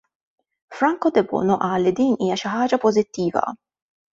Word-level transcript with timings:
Franco 0.77 1.11
Debono 1.17 1.59
qal 1.65 1.79
li 1.89 1.93
din 2.01 2.17
hija 2.27 2.39
xi 2.45 2.55
ħaġa 2.55 2.81
pożittiva. 2.87 3.45